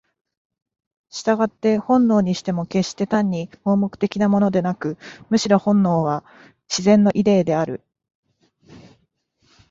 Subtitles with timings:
[1.11, 4.97] 従って本能にしても決して単に盲目的なものでなく、
[5.29, 6.23] むしろ本能は
[6.67, 7.81] 「自然のイデー」である。